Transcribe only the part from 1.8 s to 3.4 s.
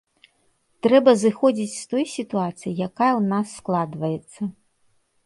той сітуацыі, якая ў